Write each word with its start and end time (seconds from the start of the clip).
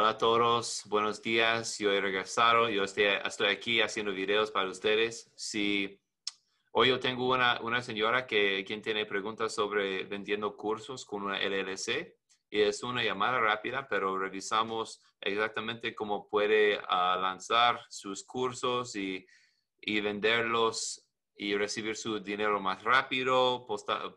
Hola 0.00 0.10
a 0.10 0.16
todos, 0.16 0.84
buenos 0.86 1.20
días. 1.22 1.76
Yo 1.80 1.90
he 1.90 2.00
regresado, 2.00 2.68
yo 2.68 2.84
estoy, 2.84 3.06
estoy 3.24 3.48
aquí 3.48 3.80
haciendo 3.80 4.12
videos 4.12 4.52
para 4.52 4.68
ustedes. 4.70 5.28
Si 5.34 6.00
hoy 6.70 6.90
yo 6.90 7.00
tengo 7.00 7.28
una, 7.28 7.60
una 7.62 7.82
señora 7.82 8.24
que 8.24 8.64
quien 8.64 8.80
tiene 8.80 9.06
preguntas 9.06 9.56
sobre 9.56 10.04
vendiendo 10.04 10.56
cursos 10.56 11.04
con 11.04 11.24
una 11.24 11.40
LLC 11.40 12.14
y 12.48 12.60
es 12.60 12.84
una 12.84 13.02
llamada 13.02 13.40
rápida, 13.40 13.88
pero 13.88 14.16
revisamos 14.16 15.02
exactamente 15.20 15.96
cómo 15.96 16.28
puede 16.28 16.78
ah, 16.88 17.18
lanzar 17.20 17.80
sus 17.88 18.22
cursos 18.22 18.94
y, 18.94 19.26
y, 19.80 20.00
venderlos 20.00 21.07
y 21.38 21.56
recibir 21.56 21.96
su 21.96 22.18
dinero 22.18 22.60
más 22.60 22.82
rápido, 22.82 23.64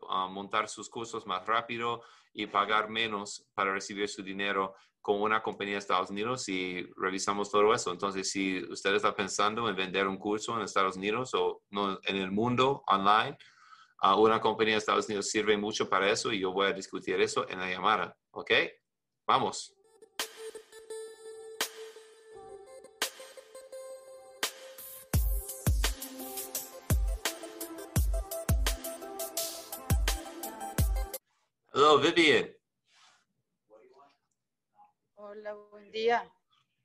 ah, 0.10 0.28
montar 0.28 0.68
sus 0.68 0.90
cursos 0.90 1.28
más 1.28 1.46
rápido 1.46 2.02
y 2.34 2.48
pagar 2.48 2.90
menos 2.90 3.48
para 3.54 3.72
recibir 3.72 4.10
su 4.10 4.24
dinero 4.24 4.74
con 5.02 5.22
una 5.22 5.42
compañía 5.42 5.76
de 5.76 5.80
Estados 5.80 6.10
Unidos 6.10 6.50
y 6.50 6.84
revisamos 6.98 7.52
todo 7.52 7.74
eso. 7.74 7.92
Entonces, 7.92 8.30
si 8.30 8.64
usted 8.64 8.96
está 8.96 9.16
pensando 9.16 9.70
en 9.70 9.76
vender 9.76 10.08
un 10.08 10.18
curso 10.18 10.56
en 10.56 10.64
Estados 10.64 10.98
Unidos 10.98 11.32
o 11.36 11.62
no, 11.70 12.00
en 12.04 12.18
el 12.18 12.32
mundo 12.32 12.84
online, 12.88 13.38
una 14.18 14.42
compañía 14.42 14.74
de 14.74 14.80
Estados 14.80 15.08
Unidos 15.08 15.30
sirve 15.30 15.58
mucho 15.58 15.88
para 15.88 16.10
eso 16.10 16.32
y 16.32 16.40
yo 16.40 16.52
voy 16.52 16.68
a 16.68 16.74
discutir 16.74 17.22
eso 17.22 17.48
en 17.50 17.60
la 17.60 17.70
llamada. 17.70 18.18
¿Ok? 18.32 18.52
Vamos. 19.28 19.76
Hello, 31.82 31.98
Vivian. 31.98 32.48
Hola, 35.16 35.54
buen 35.72 35.92
día. 35.92 36.32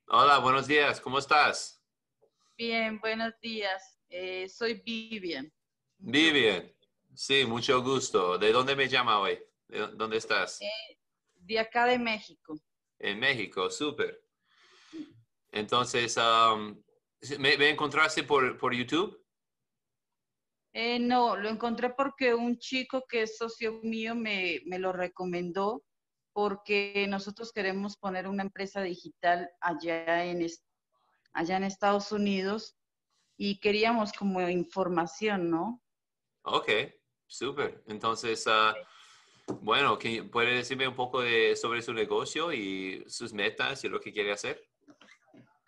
Hola, 0.06 0.38
buenos 0.38 0.66
días. 0.66 1.02
¿Cómo 1.02 1.18
estás? 1.18 1.84
Bien, 2.56 2.98
buenos 2.98 3.38
días. 3.42 4.00
Eh, 4.08 4.48
soy 4.48 4.80
Vivian. 4.80 5.52
Vivian. 5.98 6.74
Sí, 7.14 7.44
mucho 7.44 7.82
gusto. 7.82 8.38
¿De 8.38 8.50
dónde 8.50 8.74
me 8.74 8.88
llama 8.88 9.20
hoy? 9.20 9.38
¿De 9.68 9.86
dónde 9.88 10.16
estás? 10.16 10.62
Eh, 10.62 10.98
de 11.34 11.58
acá 11.58 11.84
de 11.84 11.98
México. 11.98 12.58
En 12.98 13.20
México, 13.20 13.68
súper. 13.68 14.24
Entonces, 15.52 16.16
um, 16.16 16.82
¿me, 17.38 17.58
¿me, 17.58 17.68
encontraste 17.68 18.22
por, 18.22 18.56
por 18.56 18.72
YouTube? 18.72 19.25
Eh, 20.78 20.98
no, 20.98 21.36
lo 21.36 21.48
encontré 21.48 21.88
porque 21.88 22.34
un 22.34 22.58
chico 22.58 23.06
que 23.08 23.22
es 23.22 23.38
socio 23.38 23.80
mío 23.82 24.14
me, 24.14 24.60
me 24.66 24.78
lo 24.78 24.92
recomendó 24.92 25.82
porque 26.34 27.06
nosotros 27.08 27.50
queremos 27.50 27.96
poner 27.96 28.28
una 28.28 28.42
empresa 28.42 28.82
digital 28.82 29.48
allá 29.62 30.26
en, 30.26 30.46
allá 31.32 31.56
en 31.56 31.64
Estados 31.64 32.12
Unidos 32.12 32.76
y 33.38 33.58
queríamos 33.58 34.12
como 34.12 34.46
información, 34.50 35.48
¿no? 35.50 35.82
Ok, 36.42 36.68
súper. 37.26 37.82
Entonces, 37.86 38.46
uh, 38.46 39.54
bueno, 39.62 39.98
¿puede 40.30 40.56
decirme 40.56 40.86
un 40.86 40.94
poco 40.94 41.22
de, 41.22 41.56
sobre 41.56 41.80
su 41.80 41.94
negocio 41.94 42.52
y 42.52 43.02
sus 43.08 43.32
metas 43.32 43.82
y 43.84 43.88
lo 43.88 43.98
que 43.98 44.12
quiere 44.12 44.30
hacer? 44.30 44.62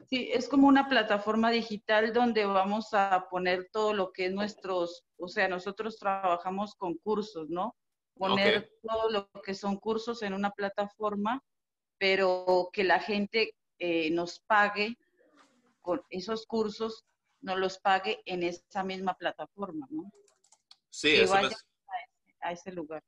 Sí, 0.09 0.31
es 0.33 0.49
como 0.49 0.69
una 0.69 0.89
plataforma 0.89 1.51
digital 1.51 2.13
donde 2.13 2.47
vamos 2.47 2.95
a 2.95 3.29
poner 3.31 3.69
todo 3.71 3.93
lo 3.93 4.11
que 4.11 4.27
es 4.27 4.33
nuestros, 4.33 5.05
o 5.19 5.29
sea, 5.29 5.49
nosotros 5.49 5.99
trabajamos 5.99 6.75
con 6.75 6.97
cursos, 6.97 7.51
¿no? 7.51 7.77
poner 8.19 8.71
todo 8.83 9.11
lo 9.11 9.31
que 9.43 9.55
son 9.55 9.77
cursos 9.77 10.23
en 10.23 10.35
una 10.35 10.51
plataforma, 10.51 11.43
pero 11.99 12.69
que 12.73 12.85
la 12.85 13.01
gente 13.01 13.55
eh, 13.79 14.11
nos 14.11 14.41
pague 14.41 14.99
con 15.81 16.03
esos 16.11 16.47
cursos, 16.47 17.07
nos 17.41 17.59
los 17.59 17.79
pague 17.79 18.21
en 18.27 18.43
esa 18.43 18.83
misma 18.83 19.15
plataforma, 19.15 19.87
¿no? 19.91 20.11
Sí, 20.91 21.15
que 21.15 21.27
vaya 21.27 21.57
a, 22.41 22.53
ese, 22.53 22.73
lugar. 22.73 23.03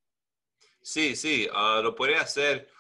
Sí, 0.81 1.17
sí, 1.17 1.49
ah, 1.53 1.81
lo 1.83 1.95
puede 1.95 2.17
hacer 2.17 2.71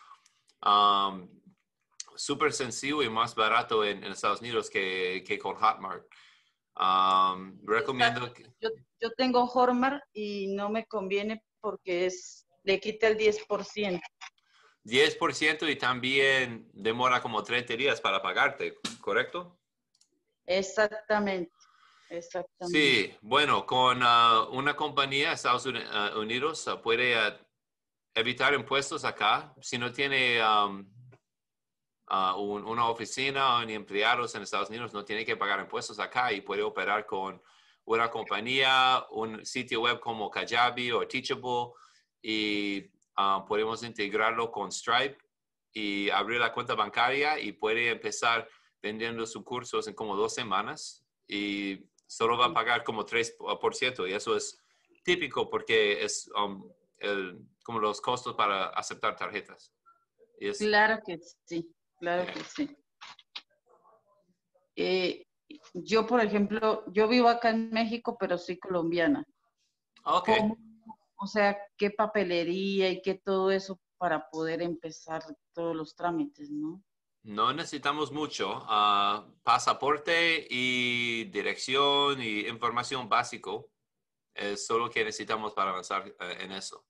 súper 2.20 2.52
sencillo 2.52 3.02
y 3.02 3.08
más 3.08 3.34
barato 3.34 3.84
en, 3.84 4.04
Estados 4.04 4.40
Unidos 4.40 4.68
que, 4.68 5.24
que 5.26 5.38
con 5.38 5.56
Hotmart. 5.56 6.04
recomiendo 7.64 8.32
que... 8.32 8.44
Yo, 8.60 8.70
yo 9.00 9.10
tengo 9.16 9.46
Hotmart 9.46 10.02
y 10.12 10.48
no 10.48 10.68
me 10.68 10.86
conviene 10.86 11.42
porque 11.60 12.06
es, 12.06 12.46
le 12.62 12.78
quita 12.78 13.08
el 13.08 13.16
10%. 13.16 14.00
10% 14.84 15.70
y 15.70 15.76
también 15.76 16.70
demora 16.72 17.20
como 17.20 17.42
30 17.42 17.76
días 17.76 18.00
para 18.00 18.22
pagarte, 18.22 18.78
¿correcto? 19.00 19.58
Exactamente, 20.46 21.52
exactamente. 22.08 22.78
Sí, 22.78 23.16
bueno, 23.20 23.66
con 23.66 24.00
ah, 24.02 24.46
una 24.50 24.74
compañía 24.74 25.32
Estados 25.32 25.66
Unidos 25.66 26.66
ah, 26.68 26.80
puede 26.80 27.14
ah, 27.14 27.38
evitar 28.14 28.54
impuestos 28.54 29.04
acá 29.04 29.54
si 29.60 29.78
no 29.78 29.92
tiene 29.92 30.40
una 32.36 32.88
oficina 32.88 33.64
ni 33.64 33.74
empleados 33.74 34.34
en 34.34 34.42
Estados 34.42 34.68
Unidos, 34.68 34.92
no 34.92 35.04
tiene 35.04 35.24
que 35.24 35.36
pagar 35.36 35.60
impuestos 35.60 35.98
acá 36.00 36.32
y 36.32 36.40
puede 36.40 36.62
operar 36.62 37.06
con 37.06 37.40
una 37.84 38.10
compañía, 38.10 39.04
un 39.10 39.44
sitio 39.44 39.82
web 39.82 40.00
como 40.00 40.30
Kajabi 40.30 40.92
o 40.92 41.06
Teachable 41.06 41.72
y 42.22 42.90
ah, 43.16 43.44
podemos 43.46 43.82
integrarlo 43.82 44.50
con 44.50 44.72
Stripe 44.72 45.18
y 45.72 46.10
abrir 46.10 46.40
la 46.40 46.52
cuenta 46.52 46.74
bancaria 46.74 47.38
y 47.38 47.52
puede 47.52 47.90
empezar 47.90 48.48
vendiendo 48.82 49.24
sus 49.26 49.44
cursos 49.44 49.86
en 49.86 49.94
como 49.94 50.16
dos 50.16 50.34
semanas 50.34 51.04
y 51.28 51.86
solo 52.06 52.36
va 52.36 52.46
a 52.46 52.54
pagar 52.54 52.82
como 52.82 53.04
3% 53.04 54.08
y 54.08 54.12
eso 54.12 54.36
es 54.36 54.58
típico 55.04 55.48
porque 55.48 56.02
es 56.02 56.28
um, 56.36 56.68
como 57.62 57.78
los 57.78 58.00
costos 58.00 58.34
para 58.34 58.66
aceptar 58.68 59.16
tarjetas. 59.16 59.72
Claro 60.58 61.00
que 61.04 61.18
sí, 61.44 61.72
claro 62.00 62.32
que 62.32 62.40
sí. 62.42 62.76
Eh, 64.74 65.26
yo, 65.74 66.06
por 66.06 66.20
ejemplo, 66.20 66.84
yo 66.92 67.06
vivo 67.06 67.28
acá 67.28 67.50
en 67.50 67.70
México, 67.70 68.16
pero 68.18 68.38
soy 68.38 68.58
colombiana. 68.58 69.24
Ok. 70.04 70.30
o 71.16 71.26
sea, 71.26 71.56
qué 71.76 71.90
papelería 71.90 72.88
y 72.88 73.02
qué 73.02 73.14
todo 73.14 73.50
eso 73.50 73.78
para 73.98 74.30
poder 74.30 74.62
empezar 74.62 75.22
todos 75.52 75.76
los 75.76 75.94
trámites, 75.94 76.50
¿no? 76.50 76.82
No 77.22 77.52
necesitamos 77.52 78.10
mucho. 78.10 78.62
Ah, 78.62 79.26
pasaporte 79.42 80.46
y 80.48 81.24
dirección 81.24 82.22
y 82.22 82.46
información 82.46 83.10
básico 83.10 83.70
es 84.32 84.66
solo 84.66 84.88
que 84.88 85.04
necesitamos 85.04 85.52
para 85.52 85.70
avanzar 85.70 86.08
eh, 86.08 86.36
en 86.40 86.52
eso. 86.52 86.86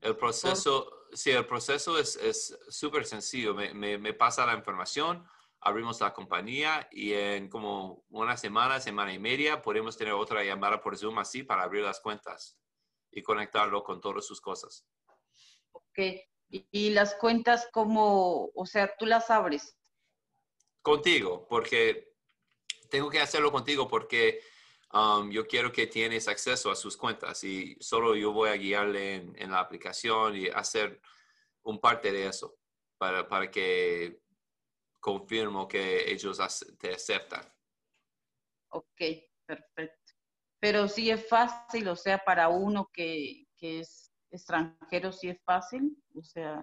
El 0.00 0.16
proceso, 0.16 0.97
sí, 1.12 1.30
el 1.30 1.46
proceso 1.46 1.98
es 1.98 2.58
súper 2.68 3.04
sencillo. 3.06 3.54
Me, 3.54 3.74
me, 3.74 3.98
me, 3.98 4.12
pasa 4.12 4.46
la 4.46 4.54
información, 4.54 5.26
abrimos 5.60 6.00
la 6.00 6.12
compañía 6.12 6.88
y 6.90 7.12
en 7.12 7.48
como 7.48 8.04
una 8.10 8.36
semana, 8.36 8.80
semana 8.80 9.12
y 9.12 9.18
media, 9.18 9.62
podemos 9.62 9.96
tener 9.96 10.14
otra 10.14 10.44
llamada 10.44 10.80
por 10.80 10.96
Zoom 10.96 11.18
así 11.18 11.42
para 11.42 11.62
abrir 11.62 11.82
las 11.82 12.00
cuentas 12.00 12.58
y 13.10 13.22
conectarlo 13.22 13.82
con 13.82 14.00
todas 14.00 14.24
sus 14.24 14.40
cosas. 14.40 14.86
Ok. 15.72 15.98
¿Y, 16.50 16.90
las 16.90 17.14
cuentas 17.14 17.68
como, 17.72 18.50
o 18.54 18.64
sea, 18.64 18.96
tú 18.96 19.04
las 19.04 19.30
abres? 19.30 19.76
Contigo, 20.80 21.46
porque 21.46 22.14
tengo 22.88 23.10
que 23.10 23.20
hacerlo 23.20 23.52
contigo 23.52 23.86
porque 23.86 24.40
um, 24.92 25.30
yo 25.30 25.46
quiero 25.46 25.72
que 25.72 25.86
tienes 25.86 26.28
acceso 26.28 26.70
a 26.70 26.76
sus 26.76 26.96
cuentas 26.96 27.42
y 27.44 27.76
solo 27.80 28.14
yo 28.14 28.32
voy 28.32 28.50
a 28.50 28.56
guiarle 28.56 29.16
en, 29.16 29.34
en 29.36 29.50
la 29.50 29.60
aplicación 29.60 30.36
y 30.36 30.48
hacer 30.48 31.00
un 31.62 31.80
parte 31.80 32.12
de 32.12 32.26
eso 32.26 32.56
para, 32.98 33.28
para 33.28 33.50
que 33.50 34.20
confirmo 35.00 35.68
que 35.68 36.10
ellos 36.10 36.38
te 36.78 36.94
aceptan. 36.94 37.42
Ok, 38.70 39.00
perfecto. 39.46 40.12
Pero 40.60 40.88
sí 40.88 41.10
es 41.10 41.28
fácil, 41.28 41.88
o 41.88 41.96
sea, 41.96 42.18
para 42.18 42.48
uno 42.48 42.90
que, 42.92 43.46
es 43.60 44.12
extranjero, 44.30 45.12
sí 45.12 45.28
es 45.28 45.38
fácil, 45.44 45.96
o 46.14 46.22
sea... 46.22 46.62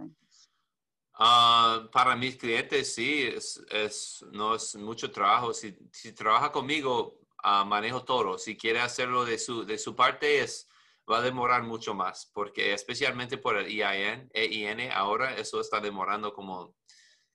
Ah, 1.17 1.87
para 1.93 2.15
mis 2.17 2.35
clientes 2.35 2.93
sí, 2.93 3.23
es, 3.23 4.25
no 4.33 4.55
es 4.55 4.75
mucho 4.75 5.09
trabajo. 5.09 5.53
Si, 5.53 5.71
trabaja 6.13 6.51
conmigo, 6.51 7.21
ah, 7.45 7.63
manejo 7.63 8.03
todo. 8.03 8.37
Si 8.39 8.57
quiere 8.57 8.79
hacerlo 8.79 9.23
de 9.23 9.37
su, 9.37 9.65
de 9.65 9.77
su 9.77 9.95
parte, 9.95 10.39
es, 10.39 10.67
va 11.09 11.19
a 11.19 11.21
demorar 11.21 11.61
mucho 11.63 11.93
más, 11.93 12.31
porque 12.33 12.73
especialmente 12.73 13.37
por 13.37 13.55
el 13.57 13.67
EIN, 13.67 14.29
EIN, 14.33 14.91
ahora 14.91 15.35
eso 15.37 15.61
está 15.61 15.79
demorando 15.79 16.33
como 16.33 16.75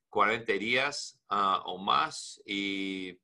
40 0.09 0.51
días 0.53 1.17
ah, 1.29 1.63
o 1.65 1.77
más 1.77 2.41
y 2.45 3.17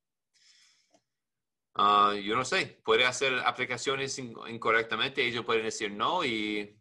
ah, 1.75 2.15
yo 2.23 2.35
no 2.37 2.45
sé, 2.45 2.79
puede 2.85 3.05
hacer 3.05 3.33
aplicaciones 3.45 4.17
incorrectamente, 4.17 5.25
ellos 5.25 5.43
pueden 5.43 5.65
decir 5.65 5.91
no 5.91 6.23
y 6.23 6.73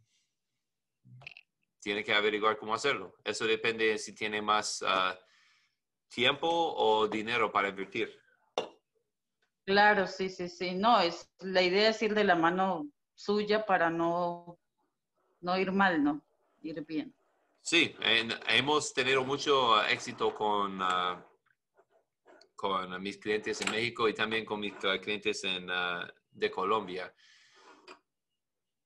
tiene 1.80 2.04
que 2.04 2.14
averiguar 2.14 2.56
cómo 2.58 2.74
hacerlo. 2.74 3.14
Eso 3.24 3.46
depende 3.46 3.98
si 3.98 4.14
tiene 4.14 4.40
más 4.40 4.84
ah, 4.86 5.18
tiempo 6.08 6.48
o 6.48 7.08
dinero 7.08 7.50
para 7.50 7.68
invertir. 7.68 8.25
Claro, 9.66 10.06
sí, 10.06 10.30
sí, 10.30 10.48
sí. 10.48 10.74
No, 10.74 11.00
es 11.00 11.28
la 11.40 11.60
idea 11.60 11.90
es 11.90 12.00
ir 12.00 12.14
de 12.14 12.22
la 12.22 12.36
mano 12.36 12.88
suya 13.14 13.66
para 13.66 13.90
no, 13.90 14.60
no 15.40 15.58
ir 15.58 15.72
mal, 15.72 16.02
¿no? 16.04 16.24
Ir 16.62 16.86
bien. 16.86 17.12
Sí, 17.62 17.96
hemos 18.48 18.94
tenido 18.94 19.24
mucho 19.24 19.82
éxito 19.86 20.32
con, 20.32 20.78
ah, 20.80 21.26
con 22.54 23.02
mis 23.02 23.18
clientes 23.18 23.60
en 23.60 23.72
México 23.72 24.08
y 24.08 24.14
también 24.14 24.44
con 24.44 24.60
mis 24.60 24.74
clientes 25.02 25.42
en, 25.42 25.68
ah, 25.68 26.08
de 26.30 26.48
Colombia. 26.48 27.12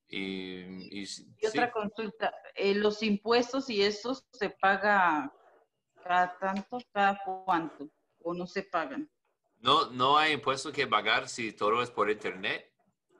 Y, 0.08 1.04
otra 1.46 1.70
consulta, 1.70 2.34
eh, 2.54 2.74
¿los 2.74 3.02
impuestos 3.02 3.68
y 3.68 3.82
eso 3.82 4.14
se 4.32 4.48
paga 4.48 5.30
cada 6.02 6.36
tanto, 6.38 6.78
cada 6.90 7.20
cuánto 7.44 7.90
o 8.22 8.32
no 8.32 8.46
se 8.46 8.62
pagan? 8.62 9.08
No, 9.60 9.90
no 9.90 10.16
hay 10.16 10.32
impuestos 10.32 10.72
que 10.72 10.86
pagar 10.86 11.28
si 11.28 11.52
todo 11.52 11.82
es 11.82 11.90
por 11.90 12.10
internet, 12.10 12.72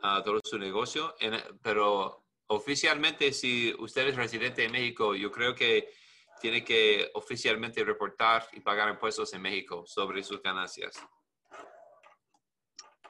uh, 0.03 0.23
todo 0.23 0.41
su 0.43 0.59
negocio, 0.59 1.15
pero 1.63 2.25
oficialmente 2.47 3.33
si 3.33 3.75
usted 3.79 4.09
es 4.09 4.17
residente 4.17 4.63
de 4.63 4.69
México, 4.71 5.15
yo 5.15 5.31
creo 5.31 5.55
que 5.55 5.93
tiene 6.41 6.65
que 6.65 7.11
oficialmente 7.15 7.85
reportar 7.85 8.49
y 8.53 8.61
pagar 8.61 8.89
impuestos 8.89 9.33
en 9.35 9.43
México 9.43 9.85
sobre 9.87 10.23
sus 10.23 10.43
ganancias. 10.43 10.99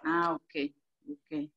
Ah, 0.03 0.33
ok, 0.33 0.73
ok. 1.09 1.51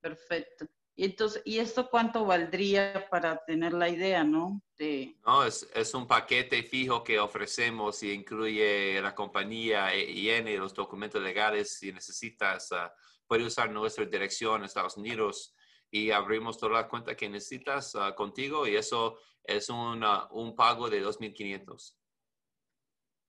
Perfecto. 0.00 0.66
Y 1.00 1.04
entonces, 1.04 1.40
¿y 1.46 1.60
esto 1.60 1.88
cuánto 1.88 2.26
valdría 2.26 3.08
para 3.08 3.42
tener 3.46 3.72
la 3.72 3.88
idea, 3.88 4.22
no? 4.22 4.62
De... 4.76 5.16
No, 5.24 5.46
es, 5.46 5.66
es 5.74 5.94
un 5.94 6.06
paquete 6.06 6.62
fijo 6.62 7.02
que 7.02 7.18
ofrecemos 7.18 8.02
y 8.02 8.12
incluye 8.12 9.00
la 9.00 9.14
compañía 9.14 9.96
y 9.96 10.28
los 10.58 10.74
documentos 10.74 11.22
legales. 11.22 11.78
Si 11.78 11.90
necesitas, 11.90 12.70
uh, 12.72 12.90
puedes 13.26 13.46
usar 13.46 13.70
nuestra 13.70 14.04
dirección 14.04 14.60
en 14.60 14.66
Estados 14.66 14.98
Unidos 14.98 15.54
y 15.90 16.10
abrimos 16.10 16.58
toda 16.58 16.82
la 16.82 16.86
cuenta 16.86 17.16
que 17.16 17.30
necesitas 17.30 17.94
ah, 17.94 18.14
contigo 18.14 18.66
y 18.66 18.76
eso 18.76 19.18
es 19.42 19.70
una, 19.70 20.30
un 20.32 20.54
pago 20.54 20.90
de 20.90 21.02
2.500. 21.02 21.96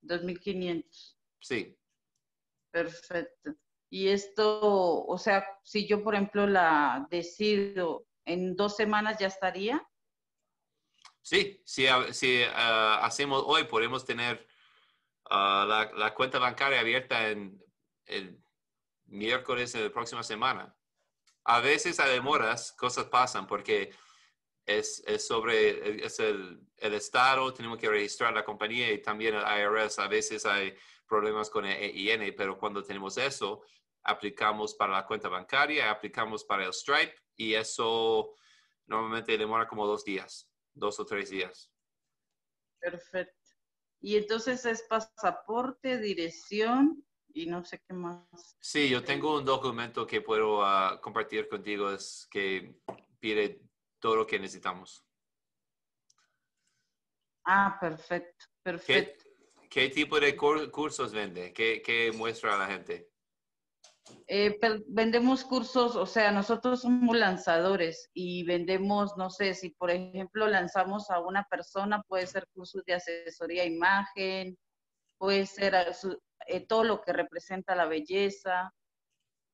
2.500. 0.01 1.15
Sí. 1.39 1.79
Perfecto. 2.69 3.56
Y 3.94 4.08
esto, 4.08 5.06
o 5.06 5.18
sea, 5.18 5.46
si 5.64 5.86
yo, 5.86 6.02
por 6.02 6.16
ejemplo, 6.16 6.48
la 6.48 7.06
decido, 7.12 8.08
¿en 8.24 8.56
dos 8.56 8.78
semanas 8.78 9.18
ya 9.20 9.28
estaría? 9.28 9.86
Sí, 11.22 11.62
si, 11.66 11.88
si 12.14 12.42
ah, 12.54 13.02
hacemos 13.04 13.44
hoy, 13.46 13.66
podemos 13.66 14.06
tener 14.06 14.48
ah, 15.30 15.90
la, 15.94 16.14
cuenta 16.14 16.40
bancaria 16.40 16.80
abierta 16.80 17.28
en 17.28 17.62
el 18.06 18.42
miércoles 19.08 19.74
de 19.74 19.84
la 19.84 19.92
próxima 19.92 20.24
semana. 20.24 20.74
A 21.44 21.60
veces 21.60 22.00
hay 22.00 22.14
demoras, 22.14 22.72
cosas 22.72 23.08
pasan 23.08 23.46
porque 23.46 23.92
es, 24.66 25.04
es 25.06 25.28
sobre 25.28 26.06
es 26.06 26.18
el, 26.22 26.62
el, 26.78 26.94
Estado, 26.94 27.54
tenemos 27.54 27.78
que 27.78 27.90
registrar 27.90 28.34
la 28.34 28.46
compañía 28.46 28.90
y 28.90 29.02
también 29.02 29.36
el 29.36 29.44
IRS. 29.44 30.00
A 30.00 30.08
veces 30.08 30.46
hay 30.46 30.74
problemas 31.06 31.50
con 31.50 31.66
el 31.66 31.74
EIN, 31.74 32.34
pero 32.38 32.58
cuando 32.58 32.82
tenemos 32.82 33.18
eso, 33.18 33.64
aplicamos 34.03 34.74
para 34.75 34.94
la 34.94 35.06
cuenta 35.06 35.30
bancaria, 35.30 35.92
aplicamos 35.92 36.44
para 36.44 36.65
el 36.65 36.74
Stripe 36.74 37.15
y 37.36 37.53
eso 37.53 38.36
normalmente 38.88 39.38
demora 39.38 39.68
como 39.68 39.86
dos 39.86 40.03
días, 40.03 40.50
dos 40.74 41.00
o 41.00 41.06
tres 41.06 41.30
días. 41.30 41.71
Perfecto. 42.80 43.38
Y 44.01 44.18
entonces 44.18 44.65
es 44.65 44.83
pasaporte, 44.83 46.00
dirección 46.00 47.06
y 47.33 47.45
no 47.45 47.63
sé 47.63 47.80
qué 47.88 47.94
más. 47.94 48.57
Sí, 48.59 48.89
yo 48.89 49.03
tengo 49.03 49.38
un 49.38 49.45
documento 49.45 50.07
que 50.07 50.21
puedo 50.21 50.65
ah, 50.65 51.00
compartir 51.01 51.47
contigo 51.47 51.92
es 51.92 52.27
que 52.30 52.81
pide 53.19 53.62
todo 54.00 54.15
lo 54.18 54.27
que 54.27 54.39
necesitamos. 54.39 55.06
Ah, 57.45 57.77
perfecto, 57.80 58.45
perfecto. 58.62 59.25
¿Qué, 59.69 59.89
tipo 59.89 60.19
de 60.19 60.36
cursos 60.36 61.13
vende? 61.13 61.54
¿Qué, 61.54 61.81
¿Qué 61.81 62.12
muestra 62.12 62.56
a 62.56 62.57
la 62.57 62.68
gente? 62.68 63.09
Eh, 64.27 64.57
vendemos 64.88 65.44
cursos, 65.44 65.95
o 65.95 66.06
sea, 66.06 66.31
nosotros 66.31 66.81
somos 66.81 67.18
lanzadores 67.18 68.09
y 68.13 68.44
vendemos, 68.45 69.15
no 69.18 69.30
sé, 69.30 69.53
si 69.53 69.71
por 69.71 69.92
ejemplo 69.92 70.48
lanzamos 70.48 71.09
a 71.09 71.19
una 71.19 71.44
persona, 71.50 72.01
puede 72.07 72.27
ser 72.27 72.48
cursos 72.53 72.83
de 72.86 72.94
asesoría 72.94 73.65
imagen, 73.65 74.57
puede 75.18 75.45
ser 75.45 75.75
eh, 76.48 76.65
todo 76.65 76.83
lo 76.83 77.01
que 77.01 77.13
representa 77.13 77.75
la 77.75 77.86
belleza 77.86 78.74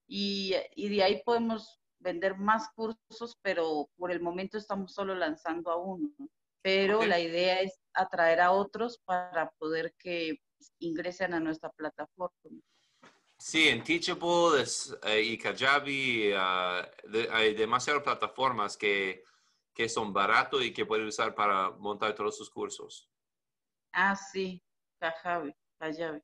y, 0.08 0.56
de 0.76 1.04
ahí 1.04 1.22
podemos 1.26 1.80
vender 2.00 2.38
más 2.38 2.70
cursos, 2.76 3.38
pero 3.42 3.90
por 3.98 4.12
el 4.12 4.22
momento 4.22 4.58
estamos 4.58 4.94
solo 4.94 5.16
lanzando 5.16 5.72
a 5.72 5.78
uno. 5.78 6.10
Pero 6.62 7.04
la 7.06 7.20
idea 7.20 7.62
es 7.62 7.80
atraer 7.94 8.42
a 8.42 8.52
otros 8.52 9.00
para 9.06 9.50
poder 9.58 9.94
que 9.98 10.40
ingresen 10.80 11.34
a 11.34 11.40
nuestra 11.40 11.70
plataforma. 11.72 12.62
Sí, 13.38 13.70
en 13.70 13.84
Teachable 13.84 14.64
eh, 15.04 15.22
y 15.22 15.38
Kajabi 15.38 16.34
ah, 16.36 16.88
hay 17.32 17.54
demasiadas 17.54 18.04
plataformas 18.04 18.76
que, 18.76 19.24
que 19.74 19.88
son 19.88 20.12
baratos 20.12 20.64
y 20.64 20.74
que 20.74 20.86
pueden 20.86 21.06
usar 21.06 21.36
para 21.36 21.70
montar 21.72 22.16
todos 22.16 22.36
sus 22.36 22.50
cursos. 22.50 23.08
Ah, 23.94 24.16
sí, 24.16 24.64
Kajabi, 25.00 25.56
Kajabi. 25.78 26.22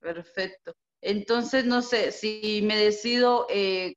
Perfecto. 0.00 0.74
Entonces, 1.00 1.64
no 1.64 1.82
sé, 1.82 2.10
si 2.10 2.60
me 2.62 2.76
decido, 2.76 3.46
eh, 3.48 3.94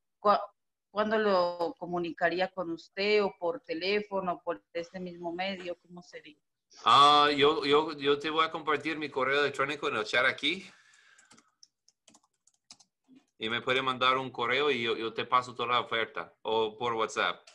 ¿cuándo 0.91 1.17
lo 1.17 1.75
comunicaría 1.79 2.49
con 2.49 2.71
usted 2.71 3.23
o 3.23 3.33
por 3.39 3.61
teléfono, 3.61 4.39
por 4.43 4.63
este 4.73 4.99
mismo 4.99 5.33
medio? 5.33 5.77
¿Cómo 5.81 6.03
sería? 6.03 6.39
Ah, 6.85 7.29
yo, 7.35 7.65
yo, 7.65 7.91
yo 7.93 8.17
te 8.19 8.29
voy 8.29 8.45
a 8.45 8.51
compartir 8.51 8.97
mi 8.97 9.09
correo 9.09 9.41
electrónico 9.41 9.89
en 9.89 9.97
el 9.97 10.05
chat 10.05 10.25
aquí. 10.25 10.69
Y 13.37 13.49
me 13.49 13.61
puede 13.61 13.81
mandar 13.81 14.17
un 14.17 14.31
correo 14.31 14.69
y 14.69 14.83
yo, 14.83 15.13
te 15.13 15.25
paso 15.25 15.55
toda 15.55 15.69
la 15.69 15.79
oferta. 15.79 16.33
O 16.41 16.77
por 16.77 16.93
WhatsApp. 16.93 17.47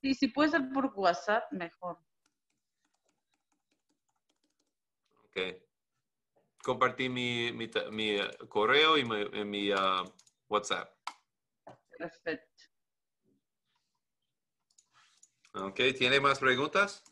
Sí, 0.00 0.14
si 0.14 0.28
puede 0.28 0.50
ser 0.50 0.68
por 0.72 0.92
WhatsApp, 0.94 1.44
mejor. 1.52 1.98
Ok. 5.24 5.38
Compartí 6.62 7.08
mi, 7.08 7.52
mi, 7.52 7.70
eh, 8.10 8.30
correo 8.48 8.98
y 8.98 9.04
mi, 9.04 9.70
ah, 9.72 10.04
WhatsApp. 10.48 10.92
Perfecto. 11.96 12.67
Ok, 15.54 15.80
¿tiene 15.96 16.20
más 16.20 16.38
preguntas? 16.38 17.02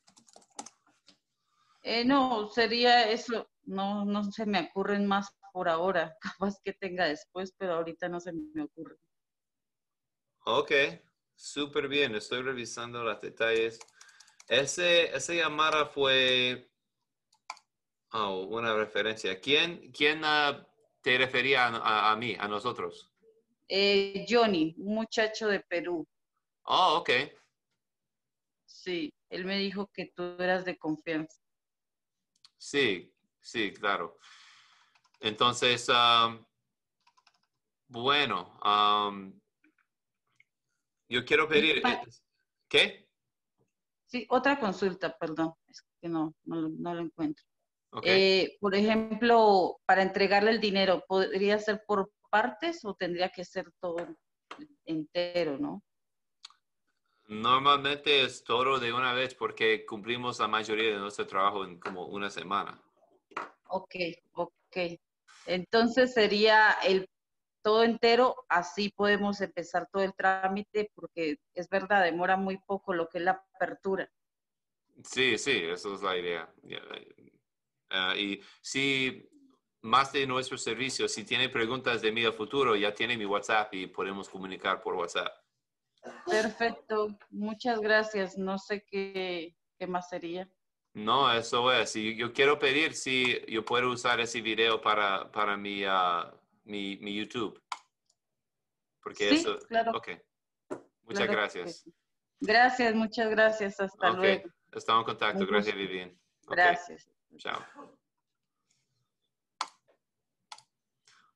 Eh, 1.83 2.05
no, 2.05 2.49
sería 2.49 3.09
eso. 3.11 3.49
No, 3.65 4.05
no 4.05 4.25
se 4.25 4.45
me 4.45 4.61
ocurren 4.61 5.07
más 5.07 5.31
por 5.53 5.69
ahora. 5.69 6.17
Capaz 6.21 6.57
que 6.65 6.73
tenga 6.73 7.07
después, 7.07 7.55
pero 7.57 7.75
ahorita 7.75 8.09
no 8.09 8.21
se 8.21 8.33
me 8.33 8.65
ocurre. 8.65 8.97
Ok, 10.45 10.73
súper 11.35 11.89
bien. 11.89 12.15
Estoy 12.15 12.43
revisando 12.43 13.03
los 13.03 13.21
detalles. 13.21 13.79
Ese, 14.49 15.17
esa 15.17 15.33
llamada 15.33 15.87
fue 15.87 16.71
oh, 18.13 18.47
una 18.51 18.75
referencia. 18.75 19.41
¿Quién, 19.41 19.91
quién 19.93 20.23
ah, 20.25 20.67
te 21.03 21.19
refería 21.19 21.67
a, 21.67 22.13
a, 22.13 22.17
mí, 22.17 22.37
a 22.39 22.47
nosotros? 22.47 23.13
Eh, 23.69 24.27
Johnny, 24.29 24.75
un 24.79 24.95
muchacho 24.95 25.49
de 25.49 25.61
Perú. 25.61 26.07
Oh, 26.65 26.99
ok. 26.99 27.11
Sí, 28.77 29.13
él 29.31 29.47
me 29.47 29.59
dijo 29.59 29.91
que 29.93 30.13
tú 30.15 30.37
eras 30.39 30.65
de 30.65 30.77
confianza. 30.77 31.41
Sí, 32.59 33.13
sí, 33.41 33.73
claro. 33.73 34.19
Entonces, 35.21 35.89
bueno, 37.89 38.61
yo 41.09 41.25
quiero 41.25 41.49
pedir... 41.49 41.79
Eh, 41.79 42.01
¿Qué? 42.69 43.09
Sí, 44.07 44.27
otra 44.29 44.61
consulta, 44.61 45.17
perdón, 45.19 45.55
es 45.69 45.83
que 46.01 46.09
no, 46.09 46.35
no, 46.45 46.69
lo 46.95 47.01
encuentro. 47.01 47.45
Eh, 48.03 48.59
por 48.61 48.75
ejemplo, 48.75 49.81
para 49.87 50.03
entregarle 50.03 50.51
el 50.51 50.61
dinero, 50.61 51.03
¿podría 51.09 51.59
ser 51.59 51.83
por 51.87 52.13
partes 52.31 52.85
o 52.85 52.95
tendría 52.95 53.31
que 53.31 53.45
ser 53.45 53.73
todo 53.81 53.97
entero, 54.85 55.59
no? 55.59 55.83
Normalmente 57.29 58.23
es 58.23 58.45
todo 58.45 58.79
de 58.79 58.93
una 58.93 59.13
vez 59.13 59.35
porque 59.35 59.85
cumplimos 59.85 60.39
la 60.39 60.49
mayoría 60.49 60.91
de 60.91 60.99
nuestro 60.99 61.27
trabajo 61.27 61.65
en 61.65 61.81
como 61.81 62.07
una 62.07 62.31
semana. 62.31 62.81
Ok, 63.69 63.95
ok. 64.35 64.77
Entonces 65.47 66.15
sería 66.15 66.73
el 66.85 67.09
todo 67.63 67.83
entero, 67.83 68.45
así 68.49 68.91
podemos 68.95 69.41
empezar 69.41 69.89
todo 69.91 70.05
el 70.05 70.15
trámite, 70.15 70.91
porque 70.95 71.39
es 71.53 71.69
verdad, 71.69 72.05
demora 72.05 72.37
muy 72.37 72.59
poco 72.59 72.95
lo 72.95 73.09
que 73.09 73.19
es 73.19 73.25
la 73.25 73.43
apertura. 73.55 74.09
Sí, 75.03 75.37
sí, 75.37 75.65
esa 75.65 75.93
es 75.93 76.01
la 76.01 76.17
idea. 76.17 76.49
Ah, 77.91 78.15
y 78.17 78.41
si 78.61 79.29
más 79.83 80.13
de 80.13 80.27
nuestro 80.27 80.57
servicio, 80.59 81.09
si 81.09 81.25
tiene 81.25 81.49
preguntas 81.49 82.03
de 82.03 82.13
mí 82.13 82.25
al 82.25 82.33
futuro, 82.33 82.77
ya 82.77 82.95
tiene 82.95 83.17
mi 83.17 83.25
WhatsApp 83.25 83.75
y 83.75 83.89
podemos 83.89 84.29
comunicar 84.29 84.81
por 84.81 84.95
WhatsApp. 84.95 85.33
Perfecto, 86.27 87.17
muchas 87.31 87.81
gracias. 87.81 88.37
No 88.37 88.59
sé 88.59 88.85
qué, 88.85 89.57
qué 89.79 89.87
más 89.87 90.09
sería. 90.09 90.49
No, 90.93 91.33
eso 91.33 91.71
es. 91.73 91.95
Y 91.97 92.17
yo 92.17 92.33
quiero 92.33 92.59
pedir 92.59 92.95
si 92.95 93.45
yo 93.49 93.65
puedo 93.65 93.91
usar 93.91 94.19
ese 94.21 94.41
video 94.41 94.81
para, 94.81 95.31
para 95.31 95.57
mi, 95.57 95.85
ah, 95.85 96.33
mi, 96.65 96.97
mi, 96.97 97.15
YouTube. 97.15 97.63
Porque 99.03 99.29
sí, 99.29 99.35
eso. 99.37 99.59
Claro. 99.69 99.93
Ok. 99.95 100.09
Muchas 101.03 101.29
gracias. 101.29 101.85
Gracias, 102.41 102.95
muchas 102.95 103.31
gracias. 103.31 103.79
Hasta 103.79 104.11
okay. 104.11 104.21
luego. 104.21 104.51
Estamos 104.73 105.03
en 105.03 105.07
contacto. 105.07 105.47
Gracias, 105.47 105.77
Vivian. 105.77 106.19
Gracias. 106.49 107.11
Chao. 107.37 107.63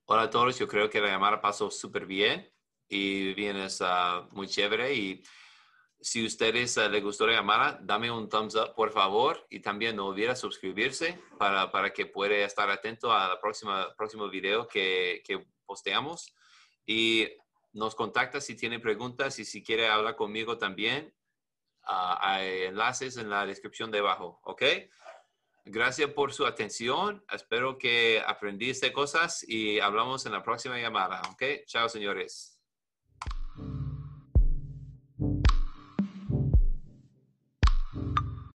Hola 0.06 0.22
a 0.22 0.30
todos. 0.30 0.58
Yo 0.58 0.66
creo 0.66 0.88
que 0.88 1.00
la 1.00 1.08
llamada 1.08 1.40
pasó 1.40 1.70
súper 1.70 2.06
bien 2.06 2.50
y 2.90 3.26
Vivian 3.26 3.56
es 3.56 3.80
uh, 3.80 4.26
muy 4.32 4.48
chévere 4.48 4.92
y 4.92 5.22
si 6.00 6.26
ustedes 6.26 6.76
uh, 6.76 6.88
les 6.88 7.02
gustó 7.02 7.26
la 7.26 7.34
llamada, 7.34 7.78
dame 7.82 8.10
un 8.10 8.28
thumbs 8.28 8.56
up, 8.56 8.74
por 8.74 8.90
favor, 8.90 9.46
y 9.48 9.60
también 9.60 9.96
no 9.96 10.06
olviden 10.06 10.36
suscribirse 10.36 11.22
para, 11.38 11.70
para 11.70 11.92
que 11.92 12.06
pueda 12.06 12.34
estar 12.34 12.68
atento 12.68 13.12
a 13.12 13.28
la 13.28 13.40
próxima 13.40 13.94
próximo 13.96 14.28
video 14.28 14.66
que, 14.66 15.22
que, 15.24 15.46
posteamos. 15.64 16.34
Y 16.84 17.28
nos 17.72 17.94
contacta 17.94 18.40
si 18.40 18.56
tiene 18.56 18.80
preguntas 18.80 19.38
y 19.38 19.44
si 19.44 19.62
quiere 19.62 19.88
hablar 19.88 20.16
conmigo 20.16 20.58
también. 20.58 21.14
Uh, 21.84 22.16
hay 22.20 22.62
enlaces 22.64 23.16
en 23.18 23.30
la 23.30 23.46
descripción 23.46 23.92
debajo, 23.92 24.40
¿ok? 24.42 24.62
Gracias 25.64 26.10
por 26.10 26.32
su 26.32 26.44
atención. 26.44 27.24
Espero 27.30 27.78
que 27.78 28.20
aprendiste 28.26 28.92
cosas 28.92 29.48
y 29.48 29.78
hablamos 29.78 30.26
en 30.26 30.32
la 30.32 30.42
próxima 30.42 30.78
llamada, 30.80 31.22
¿ok? 31.30 31.64
Chao, 31.66 31.88
señores. 31.88 32.49